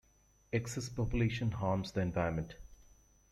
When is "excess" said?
0.51-0.89